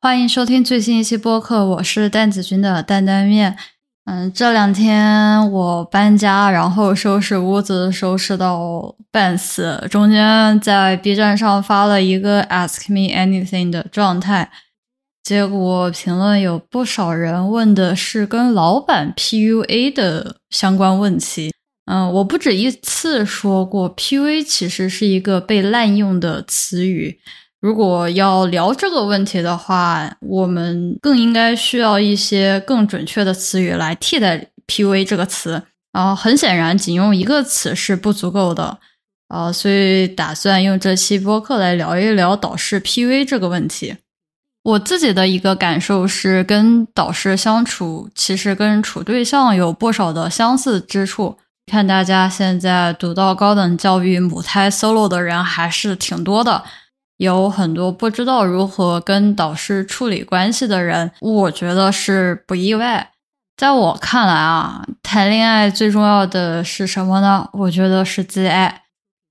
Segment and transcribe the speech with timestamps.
[0.00, 3.58] 欢迎收听最新一期播客，我是蛋子君的担担面。
[4.04, 14.52] 嗯，这两天我搬家，然后收拾屋子，收拾到半死，中间在 B 站上发了一个 Ask Me Anything 的状态，
[15.24, 21.52] 结果评论有不少人问的是跟老板 PUA 的相关问题。
[21.86, 27.18] 嗯，我不止一次说过，PUA 其实是一个被滥用的词语。
[27.60, 35.62] 如果要聊这个问题的话，我们更应该需要一些更准确的词语来替代 PUA 这个词。
[35.92, 38.78] 然后很显然，仅用一个词是不足够的。
[39.28, 43.96] 啊，所以打算用这期播客来聊一聊导师 PUA 这个问题。
[44.62, 51.36] 我自己的一个感受是，跟导师相处，其实跟处对象有不少的相似之处。
[51.70, 56.62] 看大家现在读到高等教育母胎 solo 的人还是挺多的。
[57.18, 63.10] 有很多不知道如何跟导师处理关系的人，我觉得是不意外。
[63.56, 67.48] 在我看来啊，谈恋爱最重要的是什么呢？
[67.52, 68.82] 我觉得是自爱，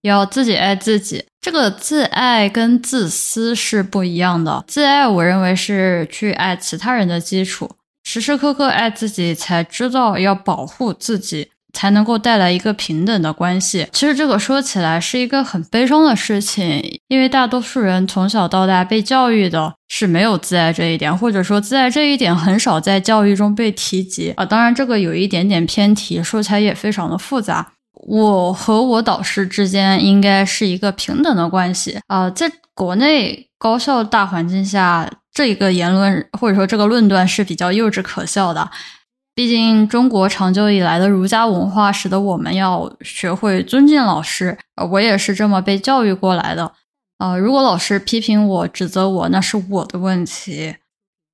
[0.02, 1.26] 要自己爱自己。
[1.40, 4.66] 这个自爱跟自私是不一样的。
[4.68, 7.72] 自爱，我认为是去爱其他人的基础，
[8.04, 11.52] 时时刻刻爱自己，才知道要保护自己。
[11.78, 13.88] 才能够带来一个平等的关系。
[13.92, 24.44] 其实这个说起来是一个很悲伤的事情，因为大多数人从小到大被教育的是没有自爱这一点，或者说自爱这一点很少在教育中被提及啊。
[24.44, 27.74] 当然，这个有一点点偏题，说起来也非常的复杂。
[28.08, 32.28] 我和我导师之间应该是一个平等的关系啊。
[32.32, 38.68] 在国内高校大环境下，这个言论或者说这个论断是比较幼稚可笑的。
[39.38, 44.58] 毕竟，中国长久以来的儒家文化使得我们要学会尊敬老师。
[44.78, 46.72] 呃，我也是这么被教育过来的。
[47.20, 50.78] 啊，如果老师批评我、指责我，那是我的问题。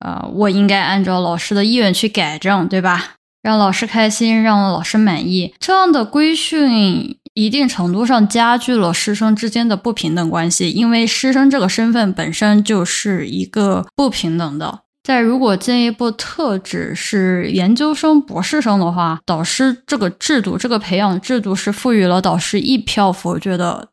[0.00, 3.14] 呃，我应该按照老师的意愿去改正，对吧？
[3.40, 5.54] 让老师开心，让老师满意。
[5.58, 14.80] 这样的规训，一定程度上加剧了师生之间的不平等关系，因为师生这个身份本身就是一个不平等的。
[15.04, 23.88] 再如果进一步特指是研究生、博士生的话，导师这个制度、这个培养制度是赋予了导师一票否决的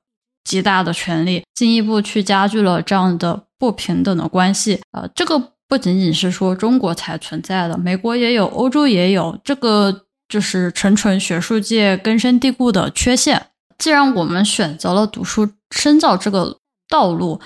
[0.46, 4.80] 极大的权利，进一步去加剧了这样的不平等的关系。
[4.94, 13.48] 呃，这个不仅仅是说中国才存在的，美国也有，欧洲也有，这个就是纯纯学术界根深蒂固的缺陷。
[13.78, 16.58] 既然我们选择了读书深造这个
[16.88, 17.42] 道路，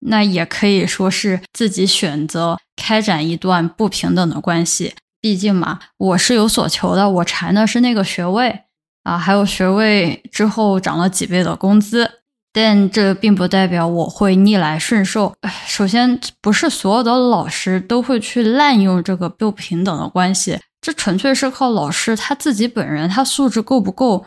[0.00, 4.94] 那也可以说是自己选择开展一段不平等的关系。
[5.20, 8.60] 毕竟嘛，我是有所求的，我馋的是那个学位
[9.02, 12.10] 啊，还有学位之后涨了几倍的工资。
[12.52, 15.32] 但这并不代表我会逆来顺受。
[15.68, 24.26] 首先，不是所有的老师都会去滥用这个不平等的关系，这纯粹是靠老师他自己本人他素质够不够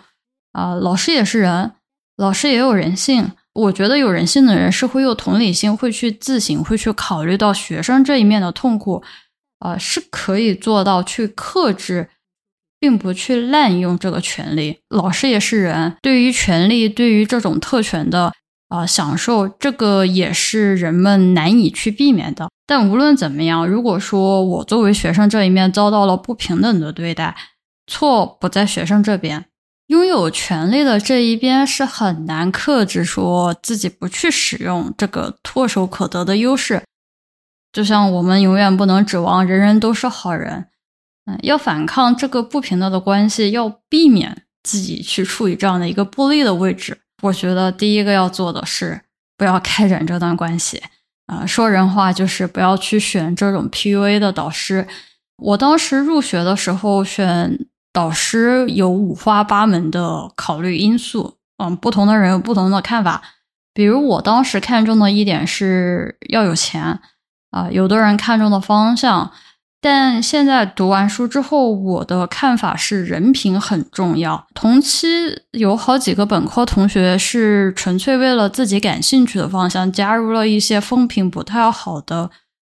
[0.53, 0.73] 啊。
[0.73, 1.73] 老师也是人，
[2.15, 3.31] 老师也有人性。
[3.53, 9.03] 我觉得有人性的人是会有同理心，会去自省，会去考虑到学生这一面的痛苦，
[9.59, 12.09] 啊，是可以做到去克制，
[12.79, 14.79] 并不去滥用这个权利。
[14.89, 18.33] 老师也是人，对于权利，对于这种特权的
[18.69, 22.49] 啊享受，这个也是人们难以去避免的。
[22.65, 27.35] 但无论怎么样，如果说我作为学生这一面遭到了不平等的对待，
[27.85, 29.45] 错不在学生这边。
[29.87, 36.81] 拥有权利的这一边是很难克制，说自己不去使用这个唾手可得的优势。
[37.73, 40.67] 就像我们永远不能指望人人都是好人，
[41.25, 46.97] 嗯，要反抗这个不平等的关系，要避免自己去处于这样的一个不利的位置。
[47.21, 49.01] 我觉得第一个要做的是
[49.37, 50.81] 不要开展这段关系，
[51.25, 54.87] 啊，说人话就是不要去选这种 PUA 的导师。
[55.37, 57.67] 我当时入学的时候选。
[57.93, 63.21] 导师有五花八门的考虑因素，嗯，不同的人有不同的看法。
[63.73, 66.99] 比如我当时看中的一点是要有钱，
[67.51, 69.31] 啊，有的人看中的方向。
[69.79, 74.47] 但现在读完书之后，我的看法是人品很重要。
[74.53, 75.07] 同期
[75.51, 82.31] 有好几个本科同学是纯粹为了自己感兴趣的方向，加入了一些风评不太好的。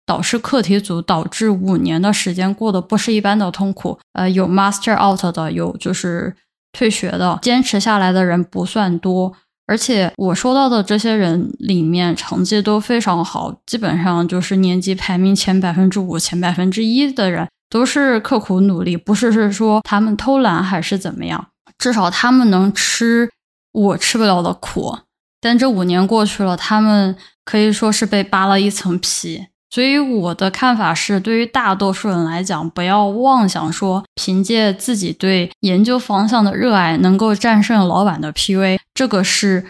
[0.08, 3.98] 导师课题组导致五年的时间过得不是一般的痛苦。
[4.14, 6.34] 呃，有 master out 的，有就是
[6.72, 9.34] 退学的，坚持下来的人不算多。
[9.66, 23.28] 而且我收到的这些人里面，成绩都非常好，基本上就是年级排名前百分之五、前百分之一的人，都是刻苦努力，不是是说他们偷懒还是怎么样，至少他们能吃
[23.72, 25.00] 我吃不了的苦。
[25.38, 27.14] 但这五年过去了，他们
[27.44, 29.48] 可以说是被扒了一层皮。
[29.70, 39.66] 所以我的看法是，对于大多数人来讲，不要妄想说凭借自己对研究方向的热爱能够战胜老板的 PV，这个是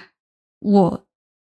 [0.60, 1.04] 我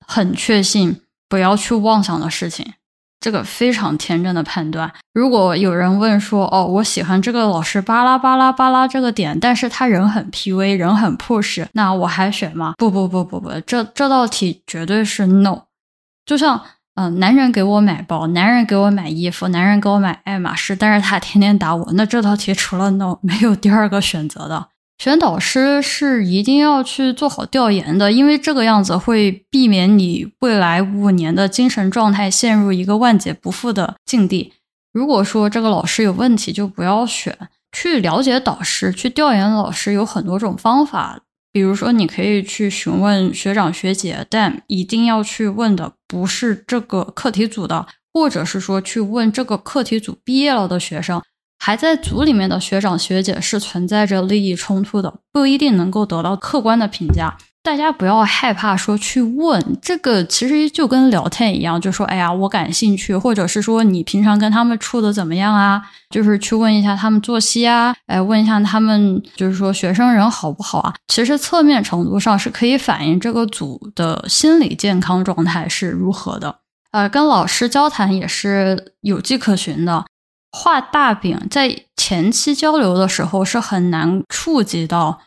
[0.08, 2.74] 很确信不要去妄想的事情。
[3.20, 4.94] 这个非常天真的判断。
[5.14, 15.64] 如果有人问说：“哦，我喜欢这个老师巴拉巴拉巴拉这个点，但是他人很 PV，人很 push，那我还选吗？”不不不不不，这这道题绝对是 no。
[16.26, 16.64] 就像。
[17.00, 24.70] 嗯，男人给我买包，男人给我买衣服，男人给我买爱马仕，但是他天天打我，那这道题除了 no 没有第二个选择的。
[24.98, 34.54] 选导师是一定要去做好调研的，因为这个样子会避免你未来五年的精神状态陷入一个万劫不复的境地。
[34.92, 37.38] 如果说这个老师有问题，就不要选。
[37.72, 41.20] 去了解导师，去调研老师有很多种方法。
[41.52, 51.22] 比如说，你可以去询问学长学姐，但一定要去问的不是这个课题组的，或者是说去问这个课题组毕业了的学生，
[51.60, 57.38] 还在组里面的学长学姐是存在着利益冲突的，不一定能够得到客观的评价。
[57.64, 65.82] 大家不要害怕说去问这个，其实就跟聊天一样，就说哎呀，我感兴趣，或者是说你平常跟他们处的怎么样啊？
[66.10, 70.94] 就是去问一下他们作息啊，哎，问一下他们，就是说学生人好不好啊？
[71.10, 76.60] 其实侧面程度上是可以反映这个组的心理健康状态是如何的。
[76.92, 80.06] 呃，跟老师交谈也是有迹可循的。
[80.54, 85.20] 画大饼在前期交流的时候是很难触及到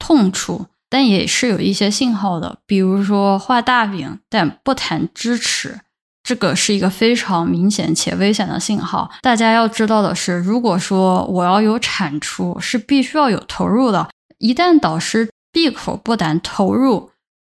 [0.00, 0.66] 痛处。
[0.88, 5.80] 但也是有一些信号的，比如说画大饼但不谈支持，
[6.22, 9.10] 这个是一个非常明显且危险的信号。
[9.20, 14.08] 大家要知道的是，如果说我要有产出，是必须要有投入的。
[14.38, 17.10] 一旦导师闭口不谈投入，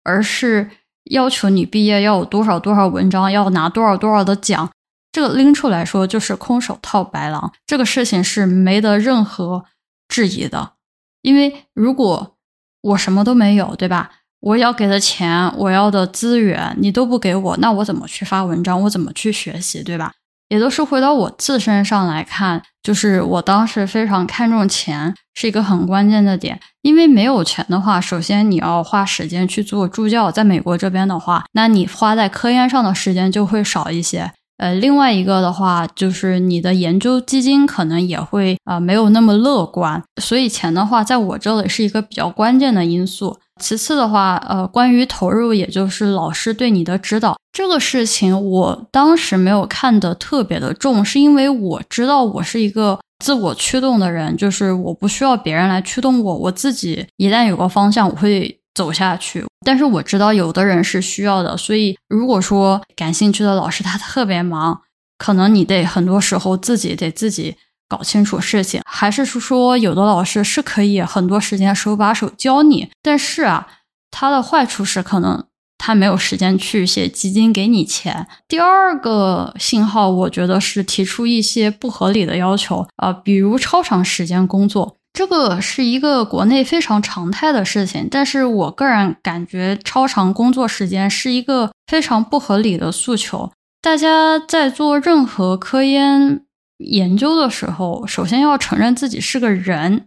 [0.05, 0.71] 而是
[1.11, 4.71] 要求你毕业要有多少多少文章，要拿多少多少的奖，
[5.13, 7.53] 这个拎出来说就是空手套白狼。
[7.67, 9.67] 这个事情是没得任何
[10.09, 10.73] 质疑的，
[11.21, 12.38] 因为如果。
[12.81, 14.11] 我什么都没有，对吧？
[14.41, 18.81] 我要给的钱，我要的资源，你都不给我，那我怎么去发文章？
[18.83, 20.13] 我怎么去学习，对吧？
[20.49, 26.59] 也都是回到我自身上来看，就是我当时非常看重钱，是一个很关键的点。
[26.83, 34.33] 因为没有钱的话，首先你要花时间去做助教，在美国这边的话，那你花在科研上的时间就会少一些。
[34.59, 43.39] 呃，另外一个的话，就是你的研究基金可能也会啊没有那么乐观，所以钱的话，在我这里是一个比较关键的因素。
[43.61, 58.58] 其次的话，呃，关于投入，也就是老师对你的指导这个事情，我当时没有看得特别的重，是因为我知道我是一个自我驱动的人，就是我不需要别人来驱动我，我自己一旦有个方向，我会。
[58.79, 64.83] 走下去，但是我知道有的人是需要的，所以如果说感兴趣的老师他特别忙，
[65.19, 67.57] 可能你得很多时候自己得自己
[67.89, 73.67] 搞清楚事情，还是说有的老师是可以很多时间手把手教你，但是啊，
[74.13, 75.45] 他的坏处是可能
[75.77, 78.29] 他没有时间去写基金给你钱。
[78.47, 84.95] 第二个信号，我觉得是提出一些不合理的要求啊，比如超长时间工作。
[85.19, 93.51] 这个是一个国内非常常态的事情，但是我个人感觉超长工作时间是一个非常不合理的诉求。
[93.83, 96.43] 大家在做任何科研
[96.77, 100.07] 研究的时候，首先要承认自己是个人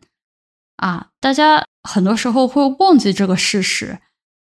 [0.77, 1.07] 啊！
[1.19, 3.99] 大家很多时候会忘记这个事实，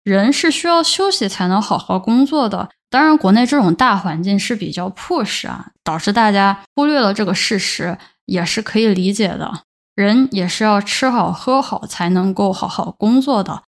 [0.05, 2.70] 人是需要休息才能好好工作的。
[2.89, 9.63] 当然，国内这种大环境是比较迫使啊，导致大家忽略了这个事实，也是可以理解的。
[9.95, 13.63] 人也是要吃好喝好才能够好好工作的，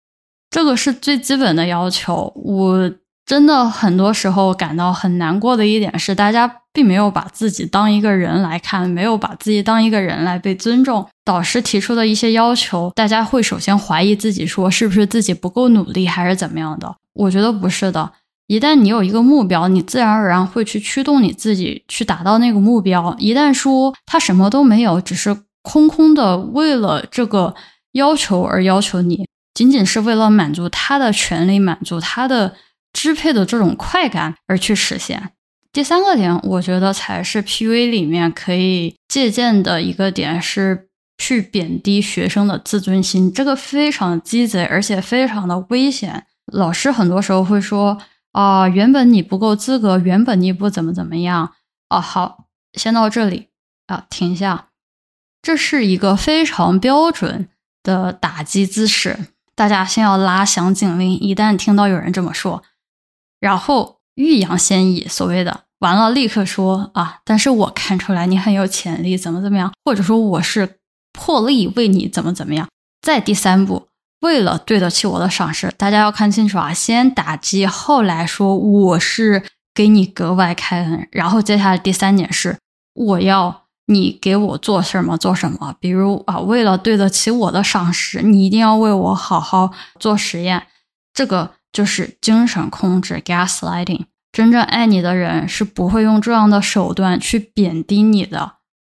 [0.50, 2.32] 这个是最基本的要求。
[2.36, 2.92] 我
[3.26, 11.06] 真的很多时候感到很难过的一点是，大家并没有把自己当一个人来看，没有把自己当一个人来被尊重。
[11.24, 16.96] 导师提出的一些要求，大家会首先怀疑自己，说是不是自己不够努力，还是怎么样的？
[17.14, 18.12] 我觉得不是的。
[18.46, 23.14] 一旦你有一个目标，你自然而然会去驱动你自己去达到那个目标。
[23.18, 25.43] 一旦说他什么都没有，只是。
[25.64, 27.54] 空空的，为了这个
[27.92, 32.54] 要求而要求你，仅仅是为了满足他的权利，满足他的
[32.92, 35.30] 支配的这种快感而去实现。
[35.72, 46.26] 第三个点，我觉得才是 P.V 里面可以借鉴的一个点，是去贬低学生的自尊心，这个非常鸡贼，而且非常的危险。
[46.52, 47.98] 老师很多时候会说
[48.32, 51.52] 啊，原本你不够资格，原本你不怎么怎么样
[51.88, 52.00] 啊。
[52.00, 52.44] 好，
[52.74, 53.48] 先到这里
[53.86, 54.68] 啊，停下。
[55.44, 57.50] 这是一个非常标准
[57.82, 61.12] 的打击姿势，大家先要拉响警铃。
[61.20, 62.62] 一旦听到有人这么说，
[63.38, 70.78] 然后欲扬先抑，所谓的完了立刻说啊，但是我看出来你很有潜力，怎么怎么样，或者说我是
[71.12, 72.66] 破例为你怎么怎么样。
[73.02, 73.88] 再第三步，
[74.20, 79.42] 为了对得起我的赏识，大家要看清楚啊，先打击，后来说我是
[79.74, 82.56] 给你格外开恩，然后接下来第三点是
[82.94, 90.66] 我要你给我做什么做什么，比如啊，为了对得起我的赏识，你一定要为我好好做实验，
[91.12, 94.06] 这个就是精神控制 （gaslighting）。
[94.32, 98.54] 真正爱你的人是不会用这样的手段去贬低你的，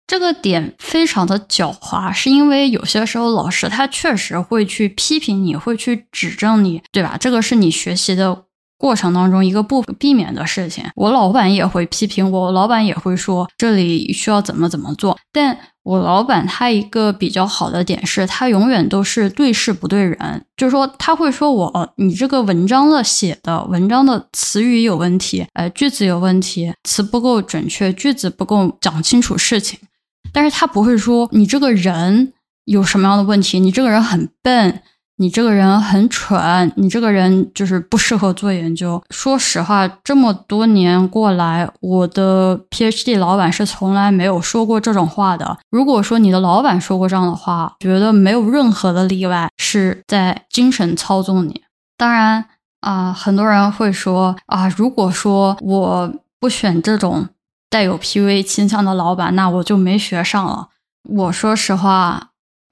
[0.08, 7.18] 这个点非常的狡猾，是因为有些时候老师他确实会去批评你，会去指正你，对吧？
[7.20, 8.44] 这个是你学习的。
[8.86, 15.18] 过程当中一个不避免的事情，我老板也会批评我，我老板也会说这里需要怎么怎么做。
[15.34, 29.80] 但我老板他一个比较好的点是，他永远都是对事不对人，就是说他会说我你这个文章的写的文章的词语有问题，呃句子有问题，词不够准确，句子不够讲清楚事情。
[30.32, 32.34] 但是他不会说你这个人
[32.66, 34.84] 有什么样的问题，你这个人很笨。
[35.18, 39.02] 你这个人很蠢，你这个人就是不适合做研究。
[39.10, 45.58] 说实话，这么多年过来，我的 PhD 老板是从来没有说过这种话的。
[45.70, 51.62] 如果说你的老板说过这样的话，觉得没有任何的例外是在精神操纵你。
[51.98, 52.46] 当然
[52.82, 57.30] 啊，很多人会说啊，如果说我不选这种
[57.70, 60.68] 带有 PUA 倾向的老板，那我就没学上了。
[61.08, 62.32] 我说实话，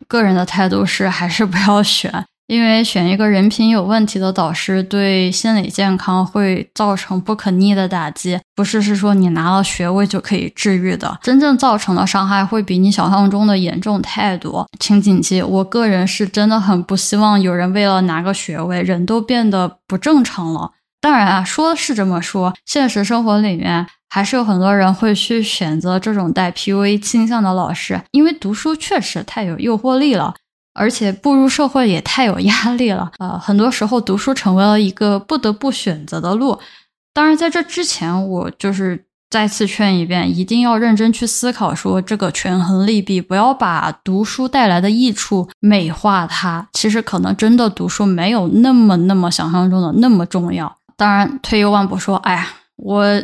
[0.10, 2.26] 个人的态度是还是不要选。
[2.48, 8.40] 因为选一个人品有问题的导师，对心理健康会造成不可逆的打击。
[8.56, 14.68] 不是是说你拿了学位就可以治愈的，真正造成的伤害会比你想象中的严重太多。
[14.80, 20.72] 请谨记，我个人是真的很不希望有人为了拿个学位，人都变得不正常了。
[21.00, 30.34] 当然啊，说是这么说，现实生活里面还是有很多人会去选择这种带 PUA 倾向的老师，因为读书确实太有诱惑力了。
[30.74, 36.60] 而且步入社会也太有压力了，呃，很多时候读书成为了一个不得不选择的路。
[37.14, 46.68] 当然，在这之前，我就是再次劝一遍，一定要认真去思考，说这个权衡利弊，不要把读书带来的益处美化它。
[46.74, 50.76] 其实可能真的读书没有那么那么想象中的那么重要。
[50.98, 53.24] 当然，退一万步说，哎呀，我。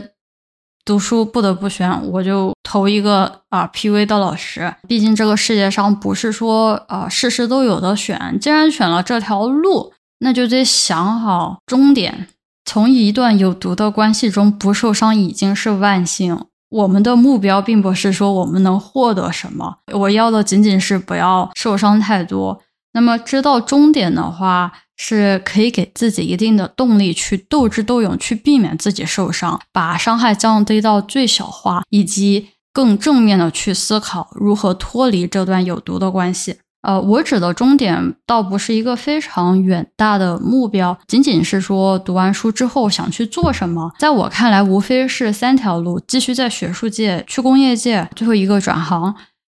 [0.89, 4.73] 读书不得不选，我就投一个啊 P V 的老师。
[4.87, 8.39] 毕竟这个世界上不是说啊事事都有的选。
[8.41, 12.29] 既然选了这条路，那就得想好终点。
[12.65, 16.45] 从一段有毒的关系中不受伤已经是万幸。
[16.69, 22.59] 我们的目标并不是说我们能获得什么，我要的仅仅是不要受伤太多。
[22.93, 24.73] 那么知道终点的话。
[25.01, 36.57] 是可以给自己一定的动力去斗智斗勇，去避免自己受伤，把伤害降低到最小化，以及更正面的去思考如何脱离这段有毒的关系。
[36.81, 43.91] 呃，我指的终点倒不是一个非常远大的目标，仅仅是说读完书之后想去做什么。
[43.99, 49.15] 在我看来，无非是三条路：继续在学术界，去工业界，最后一个转行。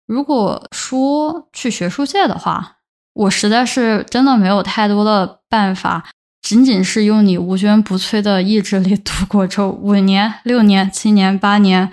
[0.07, 2.77] 如果说去学术界的话，
[3.13, 6.05] 我实在是真的没有太多的办法，
[6.41, 11.91] 仅仅是用你无坚不摧的意志力度过这五年、六年、七年、八年，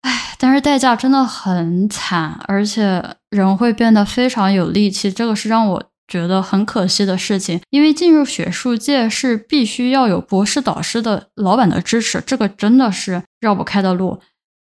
[0.00, 7.60] 唉，但是代价真的很惨，而且人会变得非常有力气，这个是让我觉得很可惜的事情。
[7.70, 14.20] 因为进入学术界是必须要有博士导师的老板的支持，这个真的是绕不开的路。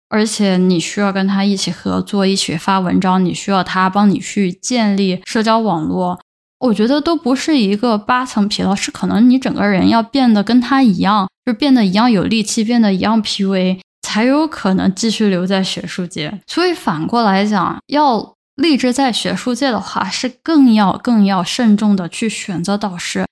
[0.09, 6.19] 而且你需要跟他一起合作，一起发文章，你需要他帮你去建立社交网络。
[6.61, 16.41] 我觉得都不是一个八层皮了，是可能你整个人要变得跟他一样，就变得一样有力气，变得一样 P V，才有可能继续留在学术界。
[16.47, 23.27] 所以反过来讲，要立志在学术界的话，是更要更要慎重的去选择导师。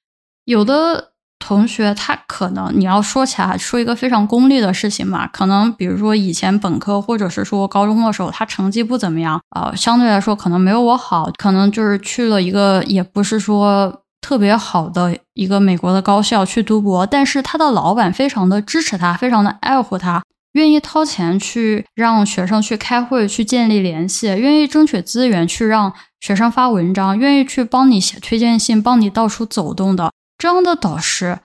[0.45, 1.13] 有的。
[1.47, 20.21] 同学，他可能你要说起来说一个非常功利的事情嘛，可能比如说以前本科或者是说高中的时候，他成绩不怎么样啊，相对来说可能没有我好，可能就是去了一个也不是说特别好的一个美国的高校去读博，但是他的老板非常的支持他，非常的爱护他，
[20.55, 30.11] 愿意掏钱去让学生去开会去建立联系，愿意争取资源去让学生发文章，愿意去帮你写推荐信，帮你到处走动的。
[30.39, 31.39] 这样的导师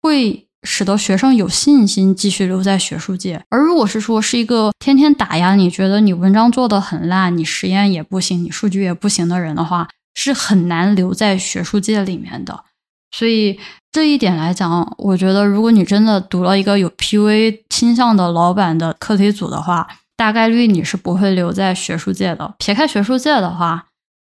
[0.00, 12.64] 会使得学生有信心继续留在学术界，而如果是说是一个天天打压你，觉得你文章做的很烂，你实验也不行，你数据也不行的人的话，是很难留在学术界里面的。
[13.10, 13.58] 所以
[13.90, 22.54] 这一点来讲，我觉得如果你真的读了一个有 PUA 倾向的老板的课题组的话，大概率你是不会留在学术界的。
[22.58, 23.88] 撇开学术界的话，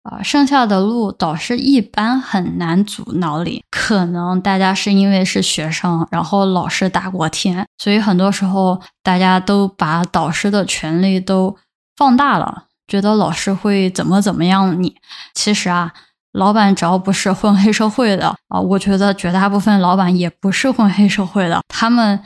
[0.09, 3.63] 啊，剩下的路导师一般很难阻挠你。
[3.69, 11.55] 可能大家是因为是学生，然后老师大过天，所以很多时候大家都把导师的权利都
[11.95, 14.95] 放大了，觉得老师会怎么怎么样你。
[15.33, 15.93] 其实啊。
[16.33, 21.61] 老板只要不是混黑社会的啊，我觉得绝大部分老板也不是混黑社会的。
[21.67, 22.19] 他们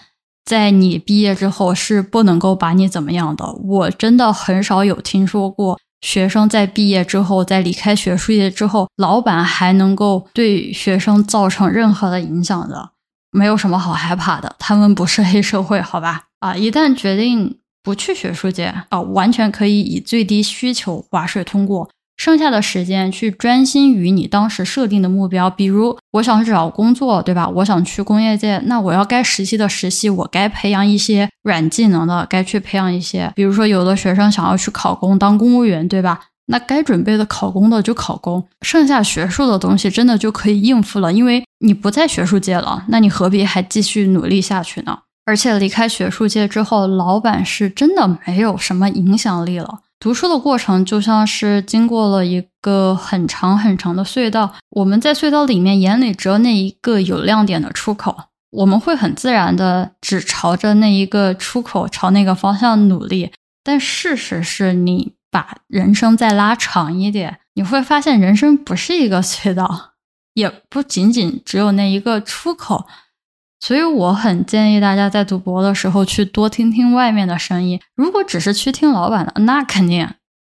[0.43, 3.49] 在你毕业之后是不能够把你怎么样的。
[3.63, 12.91] 我真的很少有听说过学生在毕业之后，在离开学术界之后，老板还能够对学生造成任何的影响的。
[13.31, 16.23] 没有什么好害怕的，他们不是黑社会，好吧？
[16.39, 21.89] 啊，一旦决定不去学术界啊，完全可以以最低需求划水通过。
[22.21, 27.49] 剩下的时间去专心于你当时设定的目标，比如我想去找工作，对吧？
[27.49, 33.31] 我想去工业界，那我要该实习的实习，我该培养一些软技能的，该去培养一些。
[33.35, 36.19] 比如说，有的学生想要去考公当公务员，对吧？
[36.45, 44.99] 那该准备的考公的就考公，剩下学术的东西真的就可以应付了，因为你不在学术界了，那你何必还继续努力下去呢？
[45.25, 49.79] 而且离开学术界之后，老板是真的没有什么影响力了。
[50.01, 58.17] 读书的过程就像是经过了一个很长很长的隧道，我们在隧道里面眼里只有那一个有亮点的出口，
[58.49, 63.31] 我们会很自然的只朝着那一个出口，朝那个方向努力。
[63.63, 69.91] 但事实是你把人生再拉长一点，你会发现人生不是一个隧道，
[70.33, 72.87] 也不仅仅只有那一个出口。
[73.61, 77.79] 所以我很建议大家在读博的时候去多听听外面的声音。
[77.95, 80.09] 如果只是去听老板的，那肯定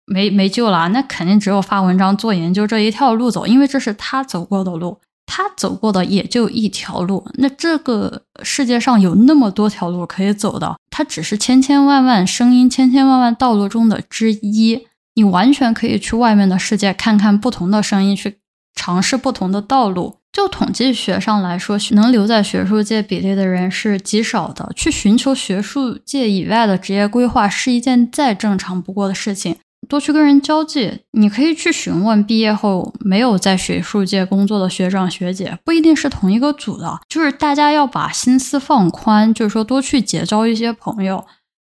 [0.05, 0.88] 没没救了。
[0.89, 7.27] 那肯定只有发文章做研究这一条路走，因为这是他走过的路，他走过的也就一条路。
[7.36, 14.88] 那这个世界上有那么多条路可以走的，它只是千千万万声音、千千万万道路中的之一。
[15.15, 18.39] 你完全可以去外面的世界看看不同的声音，去
[18.74, 20.16] 尝试不同的道路。
[20.33, 24.69] 就统计学上来说，能留在学术界比例的人是极少的。
[24.75, 29.55] 去寻求学术界以外的职业规划是一件再正常不过的事情。
[29.87, 37.00] 多去跟人交际，你可以去询问毕业后没有在学术界工作的学长学姐，不一定是同一个组的。
[37.07, 41.24] 就是大家要把心思放宽，就是说多去结交一些朋友。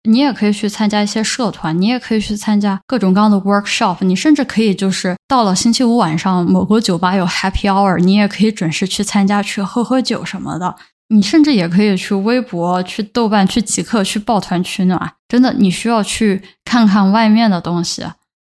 [0.08, 10.74] 你也可以去参加一些社团，你也可以去参加各种各样的 workshop，你甚至可以就是到了星期五晚上某个酒吧有 happy hour，你也可以准时去参加，去喝喝酒什么的。
[11.08, 15.12] 你甚至也可以去微博、去豆瓣、去极客、去抱团取暖。
[15.28, 18.04] 真的，你需要去看看外面的东西。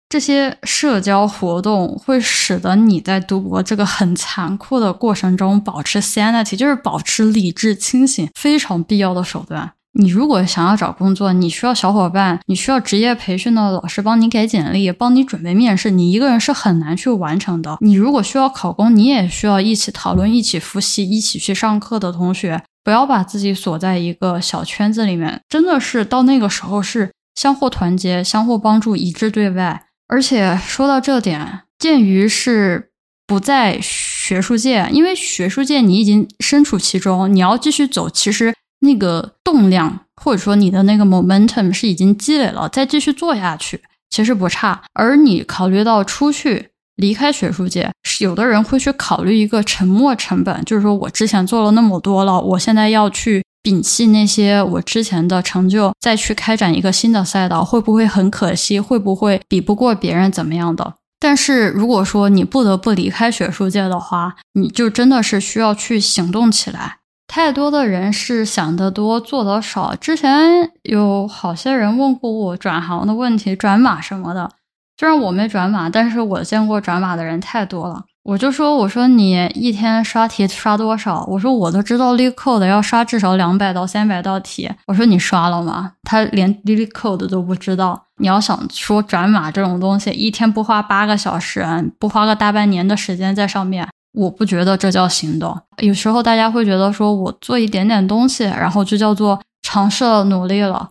[0.09, 9.73] 这些社交活动会使得你在读博这个很残酷的过程中保持 sanity，就是保持理智清醒，非常必要的手段。
[9.93, 17.79] 你如果想要找工作，你需要小伙伴，你需要职业培训的老师帮你改简历，帮你准备面试，你一个人是很难去完成的。
[17.81, 22.63] 你如果需要考公，你也需要一起讨论、一起复习、一起去上课的同学。
[22.85, 29.87] 不要把自己锁在一个小圈子里面，真的是到那个时候是相互团结、相互帮助、一致对外。
[30.07, 32.91] 而且说到这点，鉴于是
[33.27, 38.55] 不在学术界，因为学术界你已经身处其中，你要继续走，其实。
[38.81, 44.83] 那个动量，或者说你的那个 momentum 是已经积累了，再继续做下去，其实不差。
[44.93, 58.81] 而你考虑到出去离开学术界，有的人会去考虑一个沉没成本，就是说我之前做了那么多了，我现在要去摒弃那些我之前的成就，再去开展一个新的赛道，会不会很可惜？
[58.81, 60.95] 会不会比不过别人怎么样的？
[61.21, 66.99] 但是如果说你不得不离开学术界的话，你就真的是需要去行动起来。
[67.29, 69.95] 太多的人是想得多做得少。
[69.95, 74.51] 之前有好些人问过我转行的问题、转码什么的。
[74.99, 78.03] 虽然我没转码，但是我见过转码的人太多了。
[78.25, 81.25] 我就说：“我说你一天刷题刷多少？
[81.29, 84.69] 我说我都知道 l e e c o d e 要刷至少两百到三百道题。
[84.87, 85.93] 我说你刷了吗？
[86.03, 88.07] 他连 LeetCode 都不知道。
[88.17, 91.65] 你要想说转码这种东西，一天不花八个小时，
[91.99, 95.57] 不花个大半年的时间在上面。”我不觉得这叫行动。
[95.81, 100.91] 有时候大家会觉得说，我做一点点东西，然后就叫做尝试了、努力了。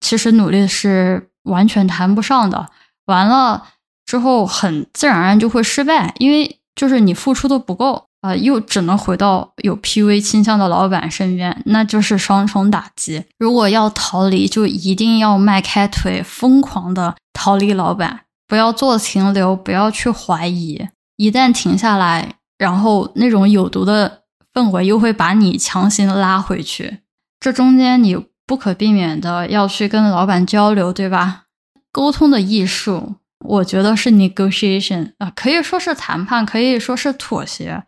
[0.00, 2.68] 其实努力是完全谈不上的。
[3.06, 3.66] 完了
[4.06, 13.24] 之后，很自然而然就会失败，因为就是你付出的不够啊，又只能回到有 PV 倾向的老板身边，那就是双重打击。
[13.38, 20.86] 如果要逃离，就一定要迈开腿，疯狂的逃离老板，不要做停留，不要去怀疑。
[21.16, 22.36] 一旦停下来。
[22.60, 26.98] 然后那种有毒的氛围又会把你强行拉回去。
[27.40, 31.44] 这中间你不可避免的要去跟老板交流，对吧？
[31.90, 33.14] 沟通的艺术，
[33.46, 37.82] 我觉得是 negotiation 啊，可以说是谈判，可以说是妥协。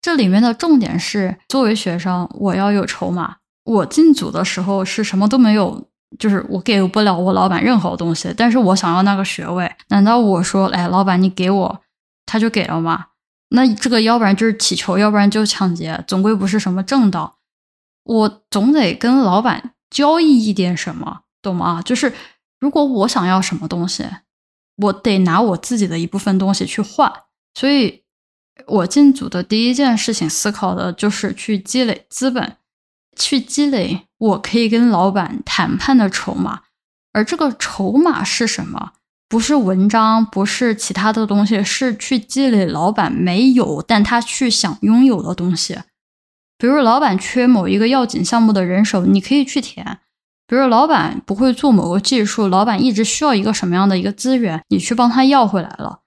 [0.00, 3.36] 这里面的重点是，作为学生，我要有筹码。
[3.64, 5.86] 我进组的时候是什么都没有，
[6.18, 9.70] 就是我给不了我老板任何东西，但是我想要那个学位。
[9.88, 11.80] 难道我说，哎，老板你给我，
[12.24, 13.06] 他就给了吗？
[13.48, 17.38] 那这个要不然就是乞求，要不然就抢劫，总归不是什么正道。
[18.04, 21.82] 我总得跟老板交易一点什么，懂吗？
[21.82, 22.12] 就是。
[22.58, 24.02] 如果我想要什么东西，
[24.76, 27.12] 我得拿我自己的一部分东西去换。
[27.52, 28.02] 所以，
[28.66, 32.56] 我进组的第一件事情思考的就是去积累资本，
[33.14, 36.62] 去积累我可以跟老板谈判的筹码。
[37.12, 38.94] 而这个筹码是什么？
[39.28, 45.78] 不是文章，不是其他的东西，是去积累老板没有但他去想拥有的东西。
[46.58, 49.98] 比如，老板缺某一个要紧项目的人手，你可以去填。
[50.46, 56.00] 比如老板不会做某个技术，老板一直需要一个什么样的一个资源，你去帮他要回来了。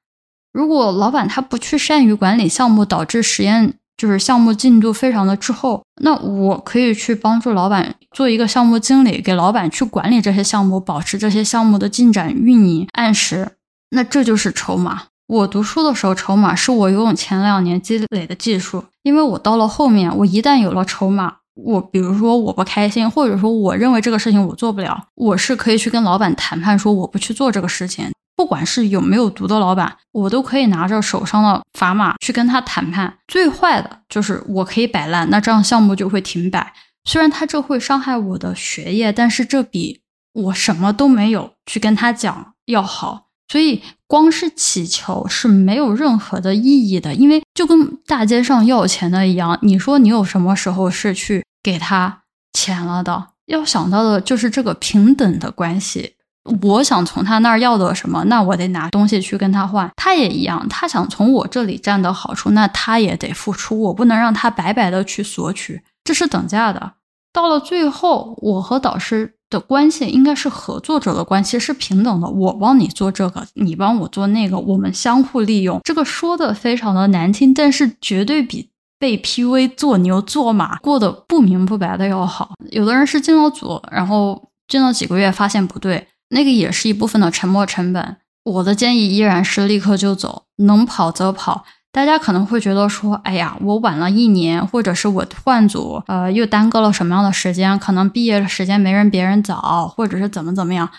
[0.53, 13.49] 如果老板他不去善于管理项目，导致实验就是项目进度非常的滞后，那我可以去帮助老板做一个项目经理，给老板去管理这些项目，保持这些项目的进展运营按时。
[13.89, 15.03] 那这就是筹码。
[15.27, 21.35] 我读书的时候，筹码是我游泳前两年积累的技术，因为我到了后面，我一旦有了筹码。
[21.61, 28.09] 我比如说我不开心，或者说我认为这个事情我做不了，我是可以去跟老板谈判，说我不去做这个事情。
[28.39, 33.17] 不管是有没有毒的老板，我都可以拿着手上的砝码去跟他谈判。
[33.27, 36.73] 最坏的就是我可以摆烂，那这样项目就会停摆。
[37.03, 39.99] 虽然他这会伤害我的学业，但是这比
[40.31, 43.27] 我什么都没有去跟他讲要好。
[43.49, 51.43] 所以光是乞求是没有任何的意义的，因为就跟大街上要钱的一样，你说你有什么时候是去？
[51.61, 52.21] 给他
[52.53, 56.13] 钱了的，要想到的就是这个平等的关系。
[56.61, 59.89] 我想从他那儿要的什么，那我得拿东西去跟他换。
[59.95, 63.79] 他也一样，他想从我这里占到好处，那他也得付出。
[63.79, 66.93] 我不能让他白白的去索取，这是等价的。
[67.31, 72.27] 到了最后，我和导师的关系应该是合作者的关系，是平等的。
[72.27, 75.79] 我帮你做这个，你帮我做那个，我们相互利用。
[75.83, 78.69] 这个说的非常的难听，但是绝对比。
[79.01, 88.17] 被 PUA 做牛做马过得不明不白的要好，有的人是进了组，然后进了几个月发现不对，那个也是一部分的沉没成本。
[88.43, 91.65] 我的建议依然是立刻就走，能跑则跑。
[91.91, 97.77] 大家可能会觉得说，哎呀，我晚了一年，或者是我换组，呃，又耽搁了什么样的时间？
[97.79, 100.89] 可能毕业的时间没人别人早，或者是怎么怎么样？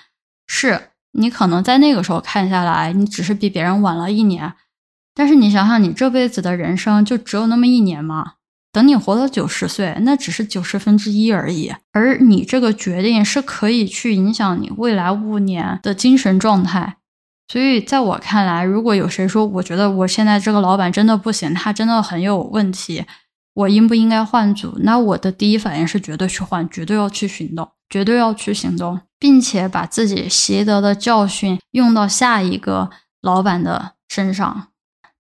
[0.49, 4.55] 是你可能在那个时候看下来，你只是比别人晚了一年。
[5.15, 8.35] 但是你想想，你这辈子的人生就只有那么一年吗？
[8.73, 11.75] 等你活到九十岁，那只是九十分之一而已。
[11.93, 16.97] 而你这个决定是可以去影响你未来五年的精神状态。
[17.49, 23.05] 所以，在我看来，如果有谁说我觉得我现在这个老板真的不行，他真的很有问题，
[23.55, 24.79] 我应不应该换组？
[24.83, 34.69] 那我的第一反应是绝对去换，绝对要去行动，绝对要去行动，并且把自己习得的教训用到下一个老板的身上。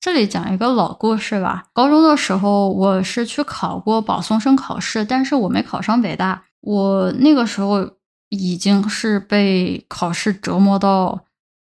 [0.00, 1.64] 这里讲一个老故事吧。
[1.74, 6.44] 高中的时候，我是去考过保送生考试，但是我没考上北大。
[6.62, 7.90] 我那个时候
[8.30, 11.26] 已经是被考试折磨到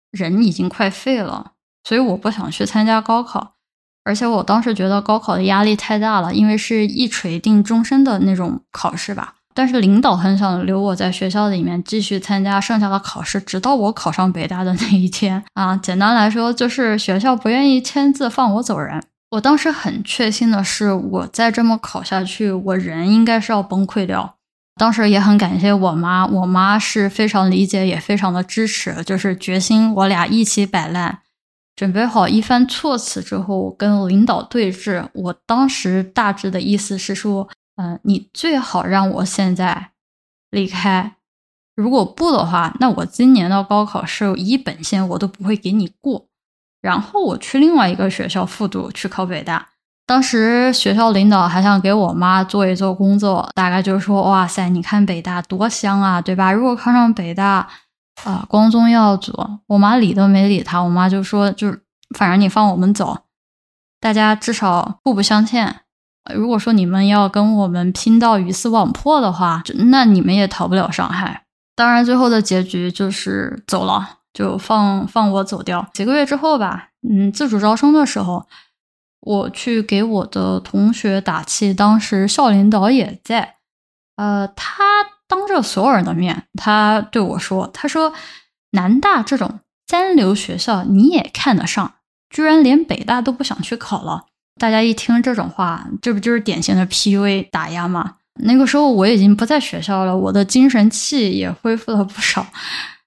[0.09, 1.51] 人已经快废了，
[1.83, 3.53] 所以我不想去参加高考。
[4.03, 9.35] 而且我当时觉得高考的压力太大了，因为是一锤定终身的那种考试吧。
[9.55, 15.77] 但是领导很想留我在学校里面继续参加剩下的考试，直到我考上北大的那一天 啊！
[15.77, 19.03] 简单来说，就是学校不愿意签字放我走人。
[19.31, 24.35] 我当时很确信的是，我再这么考下去，我人应该是要崩溃掉。
[24.75, 31.19] 当时也很感谢我妈，我妈是非常理解，也非常的支持，就是决心我俩一起摆烂。
[31.75, 35.07] 准备好一番措辞之后，跟领导对峙。
[35.13, 37.47] 我当时大致的意思是说。
[37.75, 39.91] 嗯，你最好让我现在
[40.51, 41.15] 离开。
[41.75, 46.27] 如果不的话，那我今年的高考是一本线我都不会给你过。
[46.81, 49.69] 然后我去另外一个学校复读，去考北大。
[50.05, 56.51] 当时学校领导还想给我妈做一做工作，大概就是说：“哇塞，你看北大多香啊，对吧？
[56.51, 57.67] 如果考上北大
[58.23, 59.33] 啊，光宗耀祖。”
[59.67, 61.81] 我妈理都没理他，我妈就说：“就是
[62.17, 63.19] 反正你放我们走，
[63.99, 65.82] 大家至少互不相欠。”
[66.33, 71.43] 如果说你们要跟我们拼到鱼死网破的话，那你们也逃不了伤害。
[71.75, 75.85] 当然，最后的结局就是走了，就放放我走掉。
[75.93, 78.47] 几个月之后吧，嗯，自主招生的时候，
[79.21, 83.55] 我去给我的同学打气，当时校领导也在，
[84.15, 84.83] 呃，他
[85.27, 88.13] 当着所有人的面，他对我说：“他说
[88.71, 91.95] 南大这种三流学校你也看得上，
[92.29, 94.25] 居然连北大都不想去考了。”
[94.59, 98.15] 大家一听这种话，这不就是典型的 PUA 打压吗？
[98.41, 102.45] 那个时候我已经不在学校了，我的精神气也恢复了不少，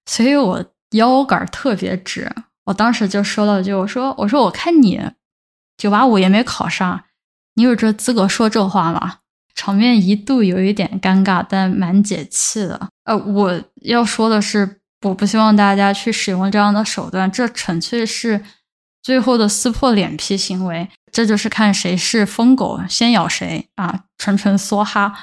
[0.06, 2.30] 所以我腰杆特别直。
[2.64, 5.00] 我当时就说了句：“我说，我说，我看你
[5.76, 7.04] 九八五也没考上，
[7.54, 9.18] 你有这资格说这话吗？”
[9.54, 12.88] 场面一度有一点尴尬，但蛮解气的。
[13.04, 18.42] 呃，我要说的是，我不希望大家去使用这样的手段，这纯粹是
[19.06, 20.88] 最后的撕破脸皮行为。
[21.12, 25.14] 这就是看谁是疯狗先咬谁啊，纯纯梭哈。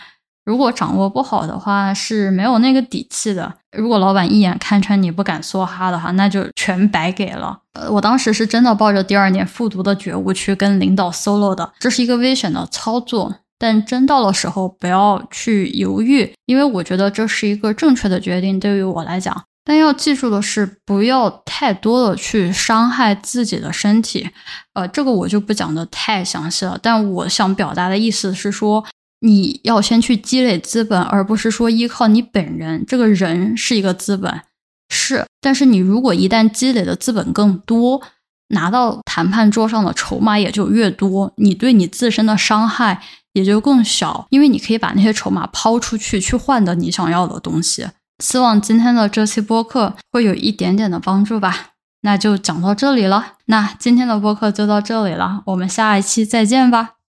[0.45, 3.55] 如果掌握不好的话，是没有那个底气的。
[3.77, 7.59] 如果老板一眼看穿你不敢梭哈的话，那就全白给了。
[7.73, 13.35] 呃，我当时是真的抱着第二年复读的觉悟去跟领导 solo 的，这是一个危险的操作。
[13.59, 19.43] 但真到了时候，不要去犹豫，因为我觉得这是一个正确的决定，对于我来讲。
[19.65, 24.29] 但要记住的是，不要太多的去伤害自己的身体，
[24.73, 26.77] 呃，这个我就不讲的太详细了。
[26.81, 28.83] 但我想表达的意思是说，
[29.21, 32.83] 你要先去积累资本，而不是说依靠你本人。
[32.85, 34.41] 这个人是一个资本，
[34.89, 38.01] 是，但是你如果一旦积累的资本更多，
[38.49, 47.87] 拿到谈判桌上的筹码也就越多，你对你自身的伤害也就更小，因为你可以把那些筹码抛出去，去换得你想要的东西。
[48.19, 51.69] 希望今天的这期播客会有一点点的帮助吧。
[52.01, 53.33] 那就讲到这里了。
[53.45, 56.95] 那今天的播客就到这里了，我们下一期再见吧。